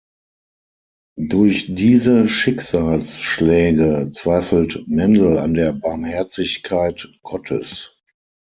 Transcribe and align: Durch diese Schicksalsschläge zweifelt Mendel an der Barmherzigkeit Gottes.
Durch 1.27 1.75
diese 1.75 2.27
Schicksalsschläge 2.27 4.09
zweifelt 4.11 4.87
Mendel 4.87 5.37
an 5.37 5.53
der 5.53 5.73
Barmherzigkeit 5.73 7.07
Gottes. 7.21 7.95